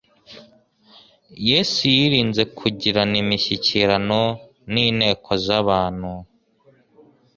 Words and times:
Yesu 1.49 1.81
yirinze 1.95 2.41
kugirana 2.57 3.15
imishyikirano 3.23 4.21
n'inteko 4.71 5.31
z'abantu. 5.45 6.11